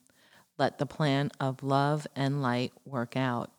let 0.59 0.79
the 0.79 0.87
plan 0.87 1.31
of 1.39 1.63
love 1.63 2.09
and 2.17 2.43
light 2.43 2.73
work 2.85 3.17
out, 3.17 3.53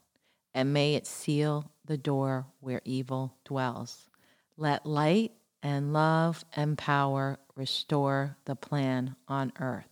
and 0.53 0.73
may 0.73 0.95
it 0.95 1.07
seal 1.07 1.71
the 1.85 1.97
door 1.97 2.47
where 2.59 2.81
evil 2.83 3.33
dwells. 3.45 4.09
Let 4.57 4.85
light 4.85 5.31
and 5.63 5.93
love 5.93 6.43
and 6.53 6.77
power 6.77 7.39
restore 7.55 8.37
the 8.45 8.55
plan 8.55 9.15
on 9.27 9.51
earth. 9.59 9.85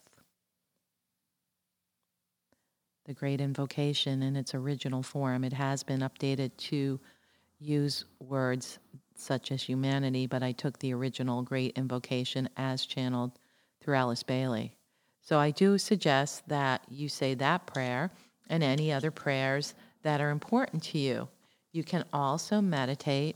The 3.05 3.13
Great 3.13 3.41
Invocation 3.41 4.23
in 4.23 4.35
its 4.35 4.55
original 4.55 5.03
form, 5.03 5.43
it 5.43 5.53
has 5.53 5.83
been 5.83 6.01
updated 6.01 6.51
to 6.57 6.99
use 7.59 8.05
words 8.19 8.79
such 9.15 9.51
as 9.51 9.61
humanity, 9.61 10.25
but 10.25 10.43
I 10.43 10.51
took 10.51 10.79
the 10.79 10.93
original 10.93 11.41
Great 11.41 11.77
Invocation 11.77 12.49
as 12.57 12.85
channeled 12.85 13.31
through 13.81 13.95
Alice 13.95 14.23
Bailey. 14.23 14.75
So 15.21 15.37
I 15.39 15.51
do 15.51 15.77
suggest 15.77 16.47
that 16.49 16.81
you 16.89 17.09
say 17.09 17.33
that 17.35 17.65
prayer 17.65 18.11
and 18.49 18.63
any 18.63 18.91
other 18.91 19.11
prayers 19.11 19.73
that 20.03 20.21
are 20.21 20.31
important 20.31 20.83
to 20.83 20.97
you. 20.97 21.27
You 21.71 21.83
can 21.83 22.03
also 22.13 22.61
meditate, 22.61 23.35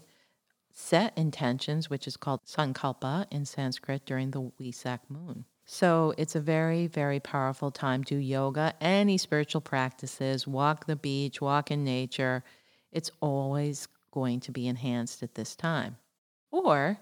set 0.79 1.11
intentions, 1.17 1.89
which 1.89 2.05
is 2.05 2.15
called 2.15 2.45
sankalpa 2.45 3.25
in 3.31 3.43
Sanskrit 3.45 4.05
during 4.05 4.29
the 4.29 4.41
Wesak 4.61 4.99
moon. 5.09 5.43
So 5.65 6.13
it's 6.19 6.35
a 6.35 6.39
very, 6.39 6.85
very 6.85 7.19
powerful 7.19 7.71
time. 7.71 8.03
Do 8.03 8.15
yoga, 8.15 8.75
any 8.79 9.17
spiritual 9.17 9.61
practices, 9.61 10.45
walk 10.45 10.85
the 10.85 10.95
beach, 10.95 11.41
walk 11.41 11.71
in 11.71 11.83
nature. 11.83 12.43
It's 12.91 13.09
always 13.21 13.87
going 14.11 14.39
to 14.41 14.51
be 14.51 14.67
enhanced 14.67 15.23
at 15.23 15.33
this 15.33 15.55
time. 15.55 15.97
Or 16.51 16.99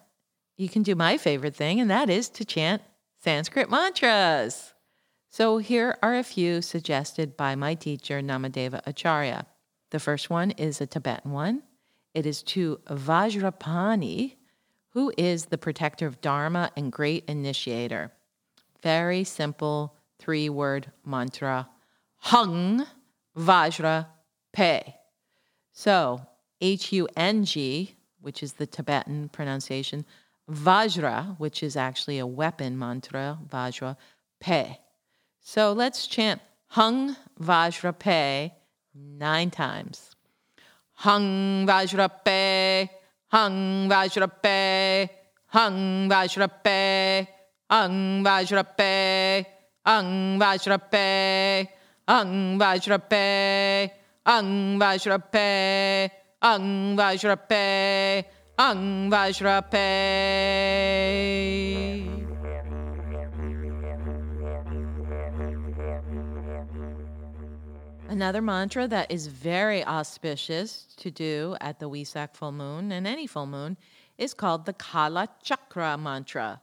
you 0.55 0.69
can 0.69 0.81
do 0.81 0.95
my 0.95 1.17
favorite 1.17 1.55
thing, 1.55 1.81
and 1.81 1.91
that 1.91 2.09
is 2.09 2.29
to 2.29 2.45
chant 2.45 2.81
Sanskrit 3.21 3.69
mantras. 3.69 4.73
So 5.29 5.57
here 5.57 5.97
are 6.01 6.15
a 6.15 6.23
few 6.23 6.61
suggested 6.61 7.35
by 7.35 7.55
my 7.55 7.75
teacher, 7.75 8.21
Namadeva 8.21 8.81
Acharya. 8.85 9.47
The 9.91 9.99
first 9.99 10.29
one 10.29 10.51
is 10.51 10.79
a 10.79 10.87
Tibetan 10.87 11.33
one. 11.33 11.63
It 12.15 12.25
is 12.25 12.41
to 12.43 12.79
Vajrapani, 12.87 14.35
who 14.91 15.11
is 15.17 15.45
the 15.47 15.57
protector 15.57 16.07
of 16.07 16.21
Dharma 16.21 16.71
and 16.77 16.89
great 16.89 17.25
initiator. 17.27 18.13
Very 18.81 19.25
simple 19.25 19.97
three 20.17 20.47
word 20.47 20.91
mantra 21.05 21.67
Hung 22.15 22.85
Vajra 23.37 24.07
Pe. 24.53 24.81
So 25.73 26.25
H 26.61 26.93
U 26.93 27.09
N 27.17 27.43
G, 27.43 27.95
which 28.21 28.41
is 28.41 28.53
the 28.53 28.65
Tibetan 28.65 29.27
pronunciation, 29.27 30.05
Vajra, 30.49 31.37
which 31.37 31.61
is 31.61 31.75
actually 31.75 32.19
a 32.19 32.25
weapon 32.25 32.79
mantra, 32.79 33.37
Vajra 33.45 33.97
Pe. 34.39 34.77
So 35.41 35.73
let's 35.73 36.07
chant 36.07 36.41
Hung 36.67 37.17
Vajrape 37.41 38.51
nine 38.93 39.51
times. 39.51 40.14
Hung 41.03 41.67
Vajrape, 41.67 42.89
Hung 43.31 43.89
Vajrape, 43.89 45.09
Hung 45.53 46.09
Vajrape, 46.09 47.27
Hung 47.69 48.23
Vajrape, 48.23 49.45
Hung 49.85 50.39
Vajrape, 50.39 51.67
Hung 52.07 52.59
Vajrape, 52.59 53.91
Hung 54.25 54.79
Vajrape, 54.79 56.09
Hung 56.41 56.97
Vajrape, 56.97 58.25
Hung 58.57 59.09
Vajrape. 59.11 59.75
Another 68.15 68.41
mantra 68.41 68.87
that 68.87 69.11
is 69.11 69.27
very 69.27 69.83
auspicious 69.83 70.87
to 70.95 71.11
do 71.11 71.57
at 71.59 71.79
the 71.79 71.89
Wesak 71.89 72.33
full 72.33 72.53
moon 72.53 72.93
and 72.93 73.05
any 73.05 73.27
full 73.27 73.45
moon 73.45 73.75
is 74.17 74.33
called 74.33 74.65
the 74.65 74.71
Kala 74.71 75.27
Chakra 75.43 75.97
mantra, 75.97 76.61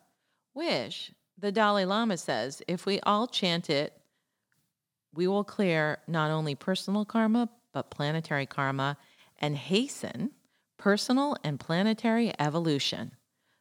which 0.54 1.12
the 1.36 1.52
Dalai 1.52 1.84
Lama 1.84 2.16
says 2.16 2.62
if 2.66 2.86
we 2.86 3.00
all 3.00 3.26
chant 3.26 3.68
it, 3.68 3.92
we 5.12 5.28
will 5.28 5.44
clear 5.44 5.98
not 6.08 6.30
only 6.30 6.54
personal 6.54 7.04
karma, 7.04 7.50
but 7.74 7.90
planetary 7.90 8.46
karma 8.46 8.96
and 9.38 9.54
hasten 9.54 10.30
personal 10.78 11.36
and 11.44 11.60
planetary 11.60 12.32
evolution. 12.38 13.12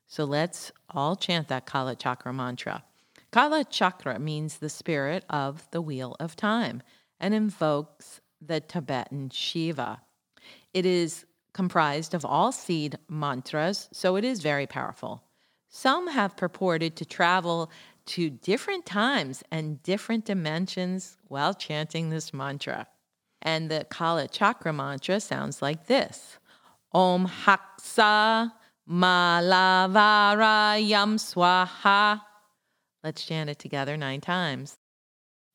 So 0.08 0.23
let's 0.23 0.71
all 0.89 1.17
chant 1.17 1.49
that 1.49 1.65
Kala 1.65 1.97
Chakra 1.97 2.32
mantra. 2.32 2.86
Kala 3.34 3.65
Chakra 3.65 4.17
means 4.17 4.60
the 4.60 4.69
spirit 4.69 5.25
of 5.30 5.67
the 5.71 5.82
wheel 5.82 6.15
of 6.21 6.38
time 6.38 6.84
and 7.22 7.34
invokes 7.34 8.20
the 8.42 8.60
Tibetan 8.60 9.30
Shiva. 9.30 10.02
It 10.74 10.86
is 10.86 11.26
comprised 11.54 12.14
of 12.14 12.26
all 12.26 12.52
seed 12.52 12.98
mantras, 13.08 13.88
so 13.94 14.18
it 14.18 14.26
is 14.26 14.42
very 14.42 14.68
powerful. 14.68 15.24
Some 15.70 16.08
have 16.08 16.36
purported 16.36 16.98
to 16.98 17.06
travel 17.06 17.72
to 18.08 18.30
different 18.30 18.86
times 18.86 19.44
and 19.52 19.82
different 19.84 20.26
dimensions 20.26 21.16
while 21.28 21.54
chanting 21.54 22.10
this 22.10 22.34
mantra. 22.34 22.88
And 23.42 23.70
the 23.70 23.86
Kala 23.90 24.28
Chakra 24.28 24.74
mantra 24.74 25.22
sounds 25.22 25.62
like 25.62 25.86
this 25.88 26.40
Om 26.94 27.28
Haksa 27.46 28.52
Malavarayam 28.90 29.80
Swaha. 31.18 32.22
Let's 33.04 33.24
chant 33.24 33.50
it 33.50 33.60
together 33.60 33.96
nine 33.98 34.22
times. 34.22 34.78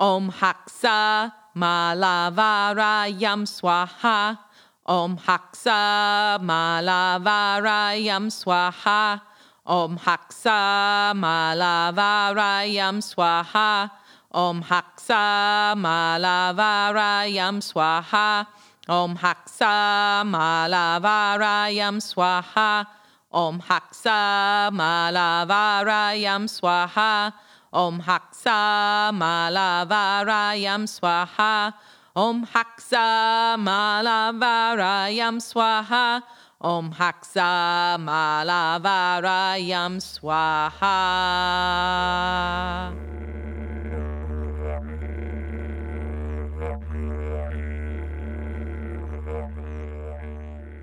Om 0.00 0.30
Haksa 0.30 1.32
Malavarayam 1.56 3.48
Swaha. 3.48 4.36
Om 4.84 5.16
Haksa 5.16 6.36
Malavarayam 6.38 8.28
Swaha. 8.28 9.22
Om 9.64 9.96
Haksa 9.96 11.16
Malavarayam 11.16 13.00
Swaha. 13.00 13.90
Om 14.30 14.62
Haksa 14.68 15.72
Malavarayam 15.80 17.64
Swaha. 17.64 18.46
Om 18.86 19.16
Haksa 19.16 20.24
Malavarayam 20.28 21.96
Swaha. 22.04 22.84
Om 23.32 23.60
Haksa 23.64 24.68
Malavarayam 24.76 26.44
Swaha. 26.52 27.32
Om 27.76 28.00
Haksa 28.00 29.12
Malavarayam 29.12 30.88
Swaha. 30.88 31.74
Om 32.16 32.46
Haksa 32.46 33.58
Malavarayam 33.58 35.42
Swaha. 35.42 36.22
Om 36.58 36.92
Haksa 36.92 37.98
Malavarayam 38.00 40.00
Swaha. 40.00 40.96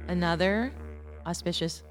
Another 0.08 0.72
auspicious 1.26 1.82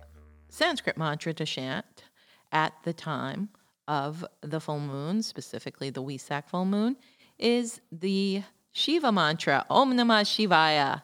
Sanskrit 0.48 0.96
mantra 0.96 1.34
to 1.34 1.44
chant 1.44 2.04
at 2.52 2.72
the 2.84 2.92
time 2.92 3.48
of 3.88 4.24
the 4.40 4.60
full 4.60 4.80
moon, 4.80 5.22
specifically 5.22 5.90
the 5.90 6.02
Wesak 6.02 6.48
full 6.48 6.64
moon, 6.64 6.96
is 7.38 7.80
the 7.90 8.42
Shiva 8.72 9.12
mantra, 9.12 9.66
Om 9.68 9.94
Namah 9.94 10.24
Shivaya. 10.24 11.02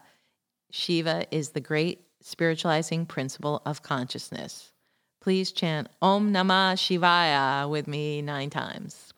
Shiva 0.71 1.27
is 1.31 1.51
the 1.51 1.61
great 1.61 2.07
spiritualizing 2.21 3.07
principle 3.07 3.63
of 3.65 3.83
consciousness. 3.83 4.73
please 5.21 5.53
chant 5.53 5.89
Om 6.01 6.33
Namah 6.33 6.75
Shivaya 6.77 7.69
with 7.69 7.87
me 7.87 8.23
nine 8.23 8.51
times. 8.51 9.13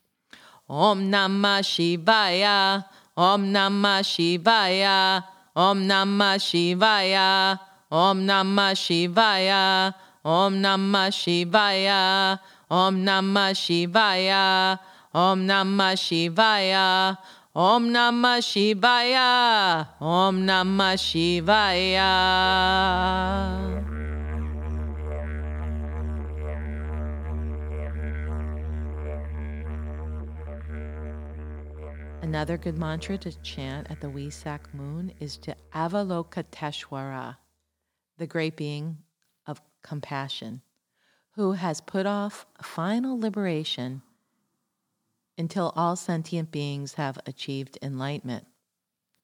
Om 0.69 1.11
Namah 1.11 1.63
Shivaya, 1.63 2.85
Om 3.17 3.53
Namah 3.53 4.03
Shivaya, 4.03 5.25
Om 5.55 5.85
Namah 5.85 6.39
Shivaya, 6.39 7.61
Om 7.93 8.27
Namah 8.27 8.75
Shivaya, 8.75 9.95
Om 10.25 10.63
Namah 10.63 11.11
Shivaya, 11.13 11.55
Om 11.65 11.95
Namah 11.95 12.31
Shivaya, 12.31 12.41
Om 12.71 13.05
Namah 13.05 13.53
Shivaya, 13.53 14.79
Om 15.13 15.47
Namah 15.47 15.97
Shivaya, 15.97 17.19
Om 17.55 17.89
Namah 17.89 18.41
Shivaya. 18.41 19.89
Om 20.01 20.47
Namah 20.47 20.97
Shivaya. 20.97 22.11
Another 32.23 32.57
good 32.57 32.79
mantra 32.79 33.19
to 33.19 33.33
chant 33.43 33.89
at 33.91 34.01
the 34.01 34.07
Wesak 34.07 34.73
moon 34.73 35.13
is 35.19 35.37
to 35.39 35.57
Avalokiteshvara, 35.75 37.37
the 38.19 38.27
great 38.29 38.57
being 38.57 38.99
of 39.49 39.61
compassion, 39.83 40.63
who 41.41 41.53
has 41.53 41.81
put 41.81 42.05
off 42.05 42.45
final 42.61 43.19
liberation 43.19 44.03
until 45.39 45.73
all 45.75 45.97
sentient 45.97 46.51
beings 46.51 46.93
have 46.93 47.19
achieved 47.25 47.79
enlightenment. 47.81 48.45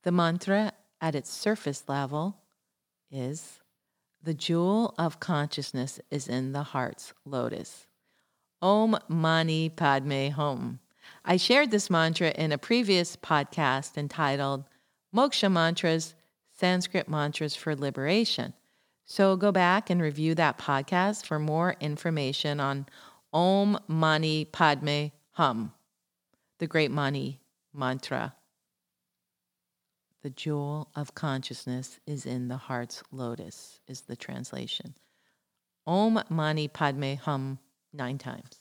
The 0.03 0.13
mantra 0.13 0.73
at 0.99 1.15
its 1.15 1.29
surface 1.29 1.85
level 1.89 2.39
is 3.11 3.61
the 4.23 4.33
jewel 4.33 4.95
of 4.97 5.21
consciousness 5.21 6.01
is 6.11 6.27
in 6.27 6.53
the 6.53 6.63
heart's 6.63 7.13
lotus. 7.27 7.87
Om 8.63 8.99
Mani 9.09 9.69
Padme 9.69 10.29
Hum. 10.29 10.79
I 11.23 11.37
shared 11.37 11.71
this 11.71 11.91
mantra 11.91 12.31
in 12.31 12.51
a 12.51 12.57
previous 12.57 13.15
podcast 13.15 13.99
entitled 13.99 14.65
Moksha 15.15 15.53
Mantras 15.53 16.15
Sanskrit 16.59 17.11
Mantras 17.11 17.55
for 17.55 17.77
Liberation. 17.77 18.55
So 19.09 19.37
go 19.37 19.53
back 19.53 19.89
and 19.89 20.03
review 20.03 20.35
that 20.35 20.59
podcast 20.59 21.27
for 21.27 21.39
more 21.39 21.77
information 21.79 22.59
on 22.59 22.87
Om 23.33 23.79
Mani 23.87 24.45
Padme 24.45 25.13
Hum, 25.31 25.73
the 26.59 26.67
great 26.67 26.91
Mani 26.91 27.39
mantra. 27.73 28.35
The 30.25 30.31
jewel 30.31 30.89
of 30.97 31.15
consciousness 31.15 32.01
is 32.05 32.27
in 32.27 32.49
the 32.49 32.57
heart's 32.57 33.05
lotus, 33.13 33.79
is 33.87 34.01
the 34.01 34.17
translation. 34.17 34.97
Om 35.87 36.21
Mani 36.29 36.67
Padme 36.67 37.15
Hum 37.15 37.61
nine 37.93 38.19
times. 38.19 38.61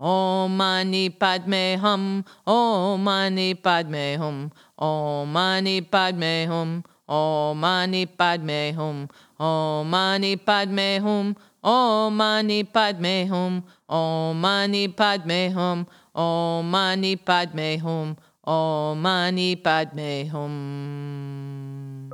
Om 0.00 0.56
Mani 0.56 1.08
Padme 1.08 1.78
Hum, 1.78 2.24
Om 2.48 3.04
Mani 3.04 3.54
Padme 3.54 4.16
Hum, 4.16 4.50
Om 4.76 5.32
Mani 5.32 5.82
Padme 5.82 6.46
Hum, 6.46 6.82
Om 7.12 7.60
Mani 7.60 8.06
Padme 8.06 8.72
Hum, 8.72 9.06
Om 9.38 9.90
Mani 9.90 10.36
Padme 10.36 10.98
Hum, 10.98 11.36
Om 11.62 12.16
Mani 12.16 12.64
Padme 12.64 13.26
Hum, 13.28 13.62
Om 13.86 14.40
Mani 14.40 14.88
Padme 14.88 15.50
Hum, 15.52 15.86
Om 16.14 16.70
Mani 16.70 17.16
Padme 17.16 17.78
Hum, 17.78 18.16
Om 18.46 19.02
Mani 19.02 19.56
Padme 19.56 20.24
Hum. 20.30 22.10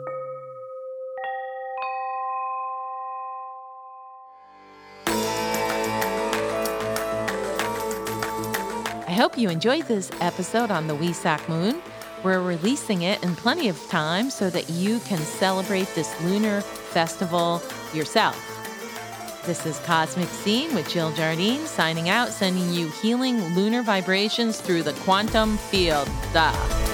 I 9.06 9.12
hope 9.12 9.38
you 9.38 9.48
enjoyed 9.48 9.86
this 9.86 10.10
episode 10.20 10.72
on 10.72 10.88
the 10.88 10.94
Wesak 10.96 11.48
Moon. 11.48 11.80
We're 12.24 12.40
releasing 12.40 13.02
it 13.02 13.22
in 13.22 13.36
plenty 13.36 13.68
of 13.68 13.80
time 13.88 14.30
so 14.30 14.50
that 14.50 14.68
you 14.70 14.98
can 15.00 15.18
celebrate 15.18 15.86
this 15.94 16.20
lunar 16.22 16.62
festival 16.62 17.62
yourself. 17.94 18.44
This 19.46 19.64
is 19.64 19.78
Cosmic 19.80 20.28
Scene 20.28 20.74
with 20.74 20.88
Jill 20.88 21.12
Jardine 21.12 21.64
signing 21.66 22.08
out, 22.08 22.30
sending 22.30 22.72
you 22.72 22.88
healing 22.88 23.54
lunar 23.54 23.82
vibrations 23.82 24.60
through 24.60 24.82
the 24.82 24.94
quantum 24.94 25.56
field. 25.56 26.08
Duh. 26.32 26.87